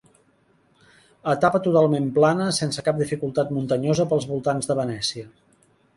Etapa 1.33 1.61
totalment 1.67 2.09
plana, 2.15 2.47
sense 2.61 2.85
cap 2.89 3.03
dificultat 3.03 3.53
muntanyosa 3.59 4.11
pels 4.15 4.29
voltants 4.35 4.71
de 4.73 4.79
Venècia. 4.85 5.29